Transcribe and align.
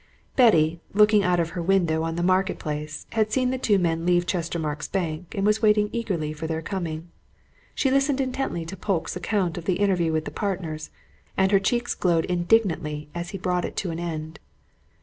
Betty, 0.35 0.81
looking 0.95 1.21
out 1.23 1.39
of 1.39 1.51
her 1.51 1.61
window 1.61 2.01
on 2.01 2.15
the 2.15 2.23
Market 2.23 2.57
Place, 2.57 3.05
had 3.11 3.31
seen 3.31 3.51
the 3.51 3.59
two 3.59 3.77
men 3.77 4.03
leave 4.03 4.25
Chestermarke's 4.25 4.87
Bank, 4.87 5.35
and 5.37 5.45
was 5.45 5.61
waiting 5.61 5.89
eagerly 5.93 6.33
for 6.33 6.47
their 6.47 6.63
coming. 6.63 7.09
She 7.75 7.91
listened 7.91 8.19
intently 8.19 8.65
to 8.65 8.75
Polke's 8.75 9.15
account 9.15 9.59
of 9.59 9.65
the 9.65 9.75
interview 9.75 10.11
with 10.11 10.25
the 10.25 10.31
partners, 10.31 10.89
and 11.37 11.51
her 11.51 11.59
cheeks 11.59 11.93
glowed 11.93 12.25
indignantly 12.25 13.09
as 13.13 13.29
he 13.29 13.37
brought 13.37 13.63
it 13.63 13.75
to 13.75 13.91
an 13.91 13.99
end. 13.99 14.39